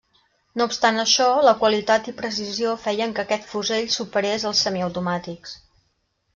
[0.59, 5.59] No obstant això, la qualitat i precisió feien que aquest fusell superés als semiautomàtics.